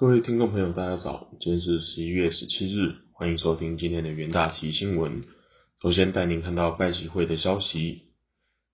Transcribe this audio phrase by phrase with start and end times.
[0.00, 5.24] 各位听众朋友，大家早，今天是十一月十七日，欢迎收听今天的元大旗新闻。
[5.82, 8.04] 首先带您看到拜习会的消息，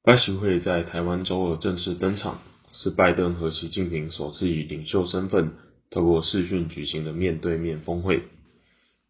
[0.05, 5.55] 拜习会在台湾周二正式登场，是拜登和习近平首次以领袖身份
[5.91, 8.23] 透过视讯举行的面对面峰会。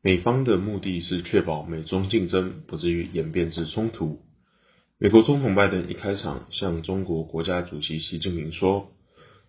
[0.00, 4.20] 美方的目的是确保美中竞争不至于演变至冲突。
[4.96, 8.88] 美国总统拜登一开场向中国国家主席习近平说。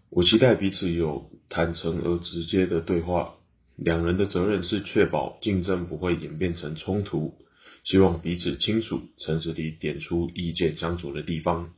[0.10, 3.34] 我期待彼此有坦诚而直接的对话。
[3.76, 7.36] 两人的责任是确保竞争不会演变成冲突，
[7.84, 11.70] 希望彼此清楚、诚实地点出意见相左的地方，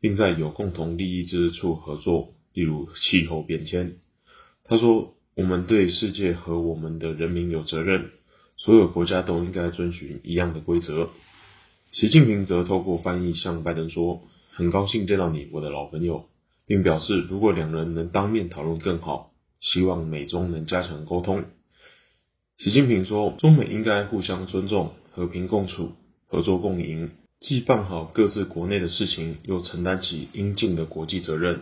[0.00, 3.96] 并在有共同利益之处合作，例如气候变迁。
[4.62, 8.12] 他说：“我们对世界和我们的人民有责任，
[8.56, 11.10] 所有国家都应该遵循一样的规则。”
[11.90, 14.22] 习近平则透过翻译向拜登说
[14.54, 16.28] ：“很高兴见到你，我的老朋友。”
[16.66, 21.44] 并表示，如果两人能当面讨论更好，希望美中能加强沟通。
[22.58, 25.92] 习近平说，中美应该互相尊重、和平共处、
[26.28, 31.60] 合作共赢，既办好各自国内的事情，又承担起应尽的国际责任。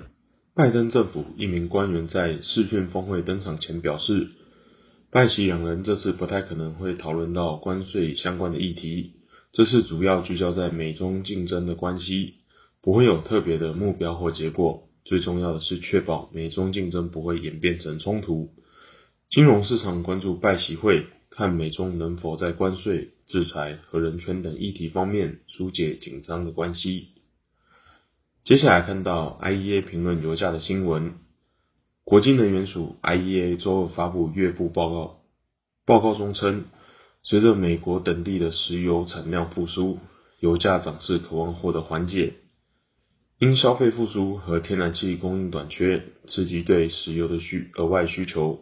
[0.55, 4.28] 拜登政府一名官员在视讯峰会登场前表示，
[5.11, 9.14] 拜习两人这次不太可能会讨论到关税相关的议题，
[9.53, 12.34] 这次主要聚焦在美中竞争的关系，
[12.83, 14.84] 不会有特别的目标或结果。
[15.05, 18.50] 最重要的是确保美中竞争不会演变成冲突。
[19.31, 27.08] 金融市场关注拜习会，看美中能否在关税、制裁和人权等议题方面疏解紧张的关系。
[28.45, 31.14] 接下来看到 IEA 评论油价的新闻。
[32.05, 35.20] 国际能源署 IEA 周二发布月度报告，
[35.86, 36.64] 报告中称，
[37.23, 39.98] 随着美国等地的石油产量复苏，
[40.41, 42.34] 油价涨势可望获得缓解。
[43.43, 48.61] 因消费复苏和天然气供应短缺，刺激对石油的需额外需求。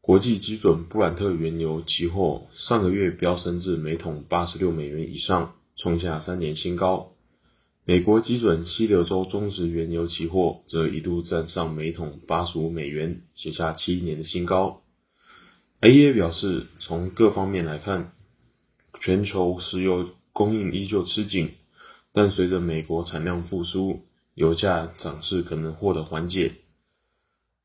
[0.00, 7.14] 国际基准布兰特原油期货上个月飙升至每桶八十六美元以上，创下三年新高。
[7.84, 14.82] 美国基准西流州中值原油期货则一度站上每桶八十五美元，写下七年的新高。
[15.80, 18.12] AEA 表示，从各方面来看，
[19.00, 21.54] 全球石油供应依旧吃紧。
[22.16, 26.52] 但随着美国产量复苏，油价涨势可能获得缓解。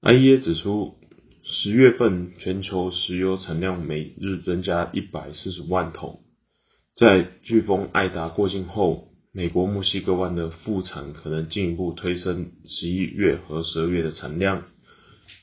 [0.01, 0.95] IEA 指出，
[1.41, 6.19] 十月份全球石油产量每日增加一百四十万桶。
[6.93, 14.65] 在飓风艾达过境后，美国墨西哥湾的复产可能进一步推升十一月和十二月的产量。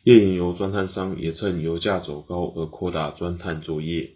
[0.04, 4.10] 页岩油钻探商也趁油价走高而扩大钻探作业。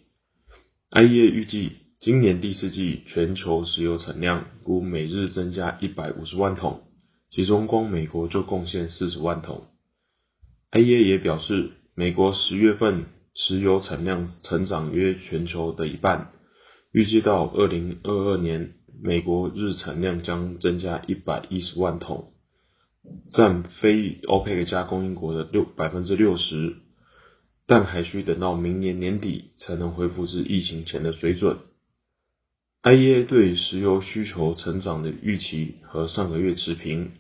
[0.91, 1.82] IEA 预计。
[2.05, 6.81] 今年第四季全球石油产量估每日增加一百五十万桶，
[7.31, 9.69] 其中光美国就贡献四十万桶。
[10.73, 13.05] AEA 也表示，美国十月份
[13.35, 16.33] 石油产量成长约全球的一半，
[16.91, 22.33] 预计到二零二二年，美国日产量将增加一百一十万桶，
[23.31, 26.79] 占非 OPEC 加供应国的六百分之六十，
[27.69, 31.59] 但还需等到明年年底才能恢复至疫情前的水准。
[32.83, 37.13] IEA 对石油需求成长的预期和上个月持平。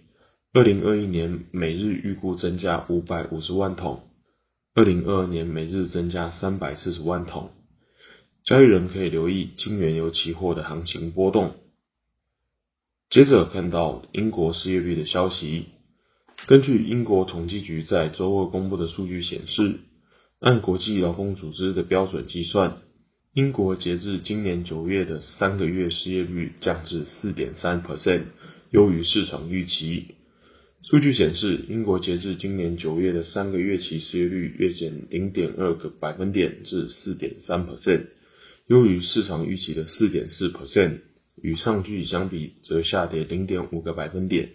[0.53, 4.03] 二零二一年每日预估增加五百五十万桶，
[4.75, 7.51] 二零二二年每日增加三百四十万桶。
[8.45, 11.53] 交易人可以留意金原油期货的行情波动。
[13.09, 15.67] 接着看到英国失业率的消息。
[16.49, 19.79] 根据英国统计局在周二公布的数据显示，
[20.41, 22.79] 按国际劳工组织的标准计算。
[23.35, 28.25] 英国截至今年九月的三个月失业率降至四点三 percent，
[28.71, 30.17] 优于市场预期。
[30.83, 38.09] 数据显示，英国截至今年九月的三个月期失业率月减零点二个百分点至四点三 percent，
[38.67, 40.99] 优于市场预期的四点四 percent。
[41.41, 44.51] 与上季相比，则下跌零点五个百分点。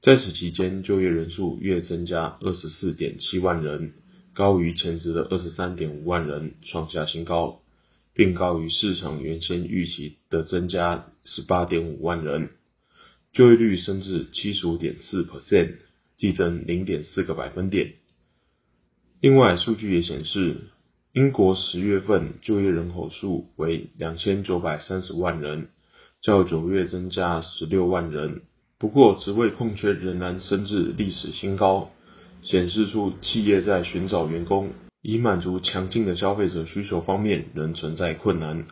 [0.00, 3.92] 在此期间，就业人数月增加二十四点七万人，
[4.32, 7.61] 高于前值的二十三点五万人，创下新高。
[8.14, 12.50] 并高于市场原先预期的增加十八点五万人，
[13.32, 15.76] 就业率升至七十五点四 percent，
[16.16, 17.94] 季增零点四个百分点。
[19.20, 20.62] 另外，数据也显示，
[21.12, 25.68] 英国十月份就业人口数为两千九百三十万人，
[26.20, 28.42] 较九月增加十六万人。
[28.78, 31.92] 不过，职位空缺仍然升至历史新高，
[32.42, 34.72] 显示出企业在寻找员工。
[35.02, 38.64] 以满足强劲的消费者需求方面仍存在困难。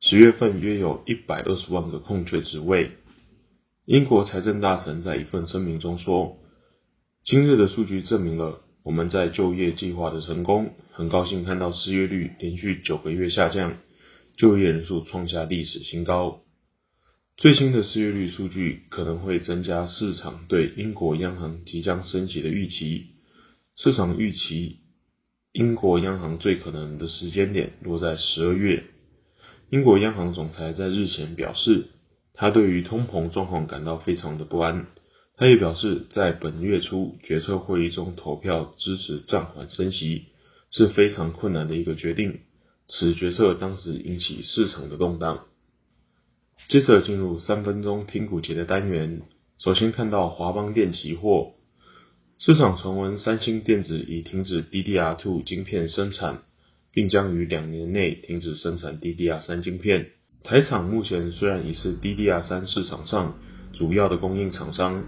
[0.00, 2.90] 十月份约有一百二十万个空缺职位。
[3.84, 6.38] 英国财政大臣在一份声明中说
[7.24, 13.76] ：“今日的数据证明了我们在就业计划的成功，很高兴看到失业率连续九个月下降，
[14.36, 16.40] 就业人数创下历史新高。
[17.36, 23.06] 最新的失业率数据可能会增加市场对英国央行即将升息的预期。
[23.76, 24.80] 市场预期
[25.52, 28.84] 英国央行最可能的时间点落在十二月。
[29.68, 31.88] 英国央行总裁在日前表示，
[32.32, 34.86] 他对于通膨状况感到非常的不安。
[35.36, 40.28] 他也表示，在本月初决策会议中投票支持暂缓升息
[40.70, 42.40] 是非常困难的一个决定。
[42.88, 45.44] 此决策当时引起市场的动荡。
[46.68, 49.22] 接着进入三分钟听股节的单元，
[49.58, 51.52] 首先看到华邦电期货，
[52.44, 56.42] 市场传闻三星电子已停止 DDR2 晶片生产，
[56.90, 60.08] 并将于两年内停止生产 DDR3 晶片。
[60.42, 63.38] 台厂目前虽然已是 DDR3 市场上
[63.74, 65.04] 主要的供应厂商。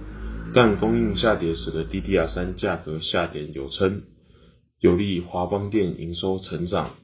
[0.55, 4.03] 但供应下跌使得 DDR3 价格下跌有称，
[4.79, 6.95] 有利华邦电营收成长。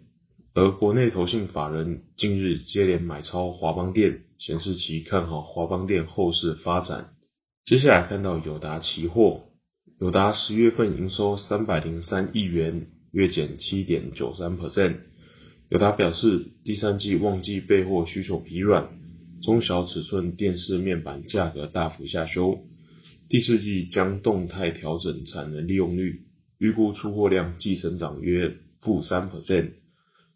[0.54, 7.08] 而国内投信法人近日接连买超华邦电，显示其看好华邦电后市发展。
[7.64, 9.46] 接下来看到友达期货，
[10.00, 14.96] 友达十月份营收三百零三亿元，月减七点九三 percent。
[15.68, 18.88] 友达表示，第三季旺季备货需求疲软，
[19.42, 22.60] 中小尺寸电视面板价格大幅下修。
[23.28, 26.22] 第四季将动态调整产能利用率，
[26.56, 29.72] 预估出货量季成长约负三 percent，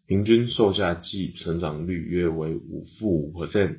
[0.05, 3.77] 平均售价季成长率约为五负五 percent，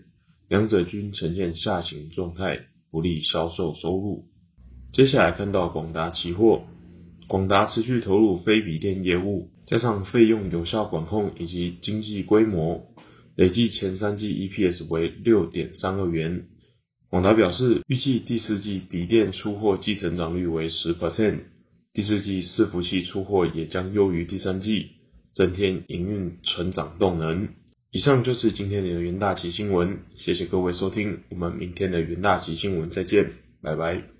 [0.48, 4.24] 两者均呈现下行状态，不利销售收入。
[4.92, 6.64] 接下来看到广达期货，
[7.28, 12.86] 广达持续投入非笔电业务，加上费用有效管控以及经济规模，
[13.36, 16.44] 累计前三季 EPS 为六点三二元。
[17.10, 21.40] 广达表示，预计第四季笔电出货季成长率为十 percent，
[21.92, 24.92] 第四季伺服器出货也将优于第三季，
[25.34, 27.48] 增添营运成长动能。
[27.92, 33.30] 以上就是今天的元大旗新闻，谢谢各位收听，我们明天的元大旗新闻再见，
[33.62, 34.15] 拜拜。